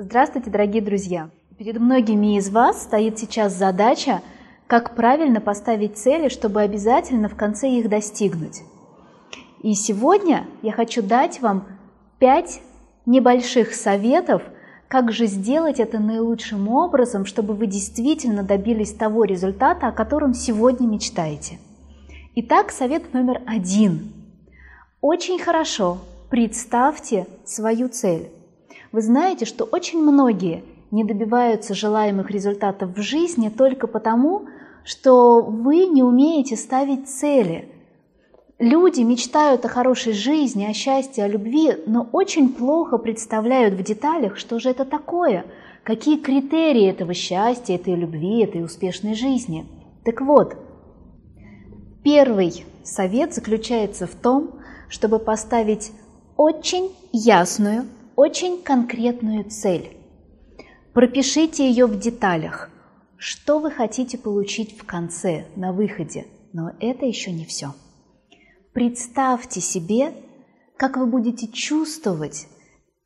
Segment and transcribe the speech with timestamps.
[0.00, 1.28] Здравствуйте, дорогие друзья!
[1.58, 4.22] Перед многими из вас стоит сейчас задача,
[4.68, 8.62] как правильно поставить цели, чтобы обязательно в конце их достигнуть.
[9.60, 11.66] И сегодня я хочу дать вам
[12.20, 12.60] пять
[13.06, 14.42] небольших советов,
[14.86, 20.86] как же сделать это наилучшим образом, чтобы вы действительно добились того результата, о котором сегодня
[20.86, 21.58] мечтаете.
[22.36, 24.12] Итак, совет номер один.
[25.00, 25.98] Очень хорошо
[26.30, 28.30] представьте свою цель.
[28.90, 34.46] Вы знаете, что очень многие не добиваются желаемых результатов в жизни только потому,
[34.84, 37.68] что вы не умеете ставить цели.
[38.58, 44.38] Люди мечтают о хорошей жизни, о счастье, о любви, но очень плохо представляют в деталях,
[44.38, 45.44] что же это такое,
[45.84, 49.66] какие критерии этого счастья, этой любви, этой успешной жизни.
[50.04, 50.56] Так вот,
[52.02, 54.54] первый совет заключается в том,
[54.88, 55.92] чтобы поставить
[56.36, 57.84] очень ясную,
[58.18, 59.96] очень конкретную цель.
[60.92, 62.68] Пропишите ее в деталях.
[63.16, 66.26] Что вы хотите получить в конце, на выходе?
[66.52, 67.74] Но это еще не все.
[68.72, 70.14] Представьте себе,
[70.76, 72.48] как вы будете чувствовать,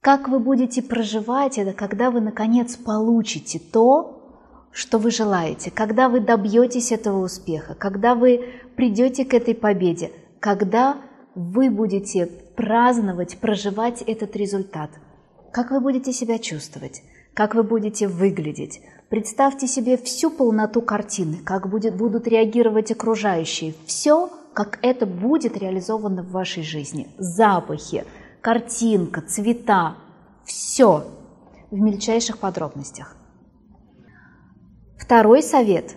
[0.01, 6.21] как вы будете проживать это, когда вы наконец получите то, что вы желаете, когда вы
[6.21, 8.47] добьетесь этого успеха, когда вы
[8.77, 11.03] придете к этой победе, когда
[11.35, 14.91] вы будете праздновать, проживать этот результат.
[15.53, 17.03] Как вы будете себя чувствовать?
[17.35, 18.81] Как вы будете выглядеть?
[19.09, 23.75] Представьте себе всю полноту картины, как будет, будут реагировать окружающие.
[23.87, 27.09] Все, как это будет реализовано в вашей жизни.
[27.19, 28.05] Запахи,
[28.41, 29.97] картинка, цвета,
[30.45, 31.05] все
[31.71, 33.17] в мельчайших подробностях.
[34.99, 35.95] Второй совет.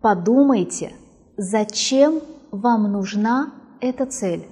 [0.00, 0.92] Подумайте,
[1.36, 3.52] зачем вам нужна
[3.82, 4.46] эта цель.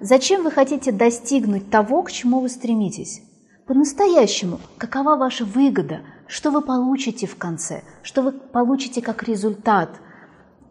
[0.00, 3.22] Зачем вы хотите достигнуть того, к чему вы стремитесь?
[3.66, 6.00] По-настоящему, какова ваша выгода?
[6.26, 7.82] Что вы получите в конце?
[8.02, 9.90] Что вы получите как результат?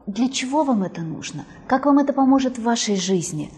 [0.07, 1.45] Для чего вам это нужно?
[1.67, 3.51] Как вам это поможет в вашей жизни?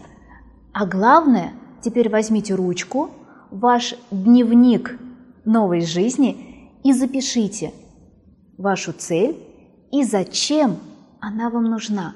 [0.74, 3.10] А главное, теперь возьмите ручку,
[3.50, 4.98] ваш дневник
[5.44, 7.72] новой жизни и запишите
[8.58, 9.38] вашу цель
[9.90, 10.76] и зачем
[11.20, 12.14] она вам нужна.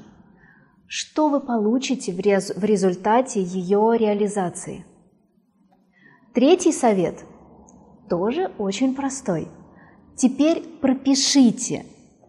[0.89, 4.85] Что вы получите в, рез в результате ее реализации?
[6.33, 7.25] Третий совет
[8.09, 9.49] тоже очень простой.
[10.15, 11.85] Теперь пропишите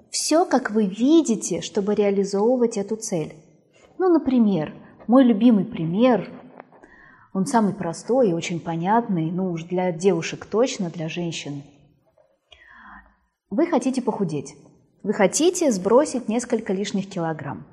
[0.09, 3.35] все, как вы видите, чтобы реализовывать эту цель.
[4.00, 4.74] Ну, например,
[5.06, 6.28] мой любимый пример,
[7.34, 11.62] он самый простой и очень понятный, ну уж для девушек точно, для женщин.
[13.51, 14.56] Вы хотите похудеть.
[15.03, 17.68] Вы хотите сбросить несколько лишних килограмм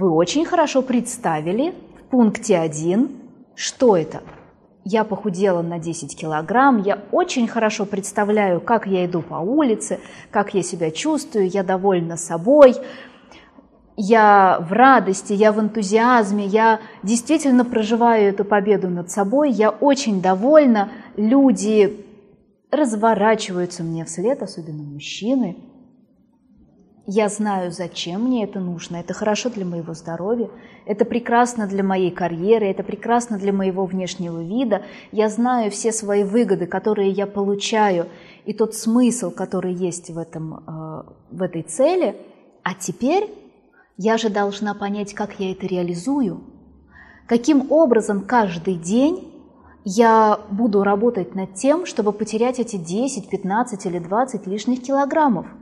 [0.00, 3.10] вы очень хорошо представили в пункте 1,
[3.54, 4.22] что это.
[4.82, 10.00] Я похудела на 10 килограмм, я очень хорошо представляю, как я иду по улице,
[10.30, 12.76] как я себя чувствую, я довольна собой,
[13.98, 20.22] я в радости, я в энтузиазме, я действительно проживаю эту победу над собой, я очень
[20.22, 22.06] довольна, люди
[22.70, 25.58] разворачиваются мне вслед, особенно мужчины–
[27.12, 30.48] я знаю, зачем мне это нужно, это хорошо для моего здоровья,
[30.86, 34.82] это прекрасно для моей карьеры, это прекрасно для моего внешнего вида.
[35.10, 38.06] Я знаю все свои выгоды, которые я получаю,
[38.44, 42.16] и тот смысл, который есть в, этом, э, в этой цели.
[42.62, 43.28] А теперь
[43.96, 46.44] я же должна понять, как я это реализую,
[47.26, 49.32] каким образом каждый день
[49.84, 55.46] я буду работать над тем, чтобы потерять эти 10, 15 или 20 лишних килограммов–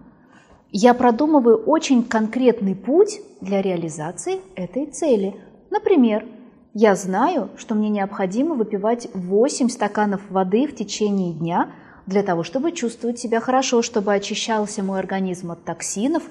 [0.71, 5.34] я продумываю очень конкретный путь для реализации этой цели.
[5.71, 6.27] Например,
[6.75, 11.71] я знаю, что мне необходимо выпивать 8 стаканов воды в течение дня
[12.06, 16.23] для того, чтобы чувствовать себя хорошо, чтобы очищался мой организм от токсинов,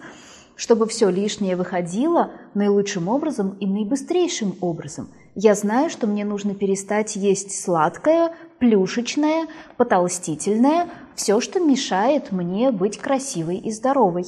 [0.56, 5.10] чтобы все лишнее выходило наилучшим образом и наибыстрейшим образом.
[5.40, 9.46] Я знаю, что мне нужно перестать есть сладкое, плюшечное,
[9.78, 14.26] потолстительное, все, что мешает мне быть красивой и здоровой.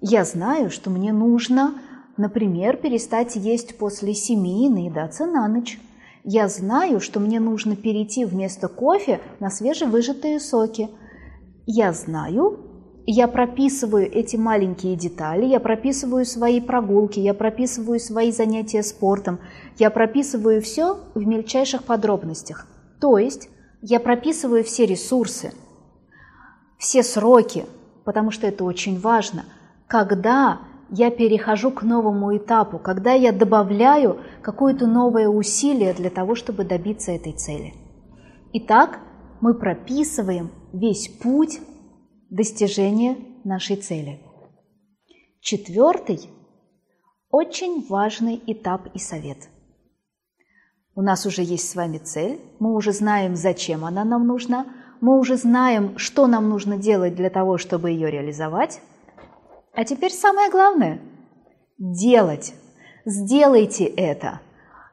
[0.00, 1.74] Я знаю, что мне нужно,
[2.16, 5.78] например, перестать есть после семи и наедаться на ночь.
[6.24, 10.88] Я знаю, что мне нужно перейти вместо кофе на свежевыжатые соки.
[11.66, 12.71] Я знаю,
[13.06, 19.40] я прописываю эти маленькие детали, я прописываю свои прогулки, я прописываю свои занятия спортом,
[19.78, 22.66] я прописываю все в мельчайших подробностях.
[23.00, 23.48] То есть
[23.80, 25.52] я прописываю все ресурсы,
[26.78, 27.66] все сроки,
[28.04, 29.44] потому что это очень важно,
[29.88, 30.60] когда
[30.90, 37.12] я перехожу к новому этапу, когда я добавляю какое-то новое усилие для того, чтобы добиться
[37.12, 37.74] этой цели.
[38.52, 39.00] Итак,
[39.40, 41.60] мы прописываем весь путь
[42.32, 44.18] достижения нашей цели.
[45.40, 46.30] Четвертый–
[47.30, 49.36] очень важный этап и совет.
[50.94, 54.66] У нас уже есть с вами цель, мы уже знаем, зачем она нам нужна,
[55.02, 58.80] мы уже знаем, что нам нужно делать для того, чтобы ее реализовать.
[59.74, 61.00] А теперь самое главное–
[61.78, 62.54] делать.
[63.04, 64.40] Сделайте это.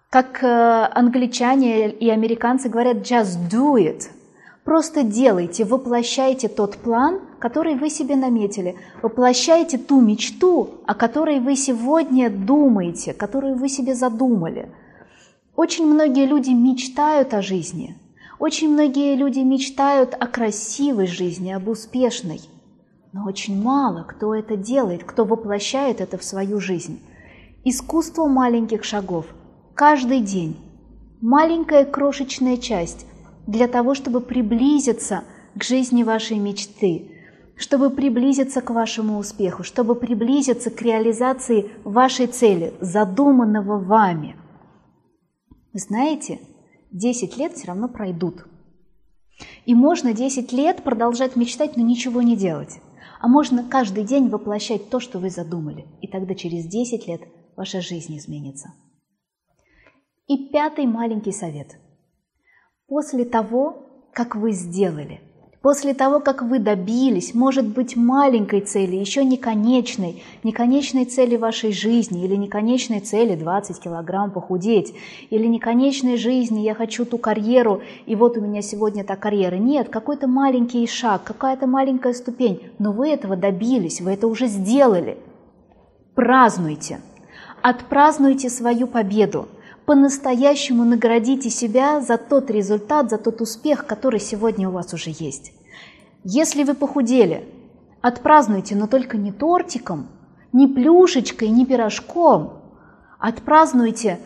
[0.09, 0.47] Как э,
[0.93, 4.09] англичане и американцы говорят «just do it».
[4.65, 11.55] Просто делайте, воплощайте тот план, который вы себе наметили, воплощайте ту мечту, о которой вы
[11.55, 14.71] сегодня думаете, которую вы себе задумали.
[15.55, 17.97] Очень многие люди мечтают о жизни,
[18.39, 22.41] очень многие люди мечтают о красивой жизни, об успешной,
[23.11, 27.01] но очень мало кто это делает, кто воплощает это в свою жизнь.
[27.65, 29.25] Искусство маленьких шагов.
[29.75, 30.55] Каждый день.
[31.21, 33.05] Маленькая крошечная часть
[33.45, 35.23] для того, чтобы приблизиться
[35.55, 37.18] к жизни вашей мечты,
[37.59, 44.37] чтобы приблизиться к вашему успеху, чтобы приблизиться к реализации вашей цели, задуманного вами.
[45.73, 46.39] Вы знаете,
[46.91, 48.47] 10 лет все равно пройдут.
[49.65, 52.79] И можно 10 лет продолжать мечтать, но ничего не делать.
[53.19, 55.85] А можно каждый день воплощать то, что вы задумали.
[56.01, 57.21] И тогда через 10 лет
[57.57, 58.69] ваша жизнь изменится.
[60.27, 61.77] И пятый маленький совет.
[62.87, 65.19] После того, как вы сделали–
[65.61, 71.35] После того, как вы добились, может быть, маленькой цели, еще не конечной, не конечной цели
[71.35, 74.93] вашей жизни, или не конечной цели 20 килограмм похудеть,
[75.29, 79.57] или не конечной жизни, я хочу ту карьеру, и вот у меня сегодня та карьера.
[79.57, 85.17] Нет, какой-то маленький шаг, какая-то маленькая ступень, но вы этого добились, вы это уже сделали.
[86.15, 87.01] Празднуйте,
[87.61, 89.49] отпразднуйте свою победу,
[89.89, 95.51] по-настоящему наградите себя за тот результат, за тот успех, который сегодня у вас уже есть.
[96.23, 97.43] Если вы похудели,
[97.99, 100.05] отпразднуйте, но только не тортиком,
[100.53, 102.61] не плюшечкой, не пирожком.
[103.17, 104.19] Отпразднуйте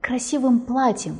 [0.00, 1.18] красивым платьем.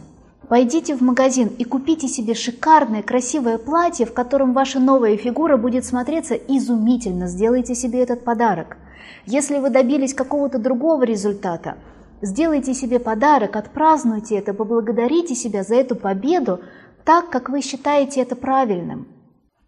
[0.48, 5.84] Пойдите в магазин и купите себе шикарное, красивое платье, в котором ваша новая фигура будет
[5.84, 7.28] смотреться изумительно.
[7.28, 8.76] Сделайте себе этот подарок.
[9.24, 11.76] Если вы добились какого-то другого результата–
[12.20, 16.60] Сделайте себе подарок, отпразднуйте это, поблагодарите себя за эту победу
[17.04, 19.06] так, как вы считаете это правильным.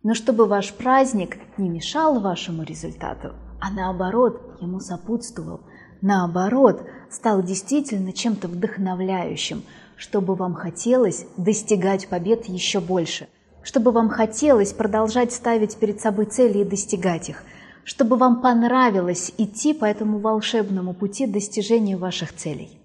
[0.03, 5.61] Но чтобы ваш праздник не мешал вашему результату, а наоборот ему сопутствовал,
[6.01, 9.63] наоборот стал действительно чем-то вдохновляющим,
[9.97, 13.29] чтобы вам хотелось достигать побед еще больше,
[13.63, 17.45] чтобы вам хотелось продолжать ставить перед собой цели и достигать их–
[17.85, 22.79] чтобы вам понравилось идти по этому волшебному пути достижению ваших целей.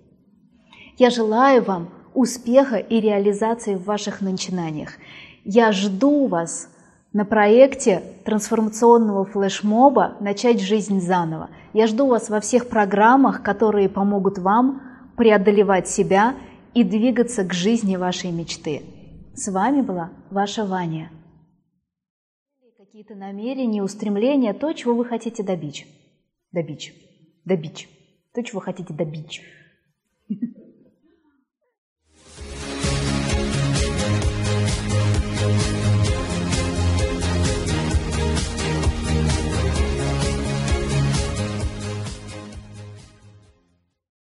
[0.97, 4.94] Я желаю вам успеха и реализации в ваших начинаниях.
[5.44, 6.69] Я жду вас
[7.13, 11.50] на проекте трансформационного флешмоба «Начать жизнь заново».
[11.74, 14.81] Я жду вас во всех программах, которые помогут вам
[15.18, 16.36] преодолевать себя
[16.74, 18.81] и двигаться к жизни вашей мечты.
[19.33, 21.09] С вами была ваша Ваня
[22.95, 25.86] какие-то намерения, устремления, то, чего вы хотите добить.
[26.53, 26.94] Добить.
[27.44, 27.89] Добить.
[28.33, 29.42] То, чего вы хотите добить.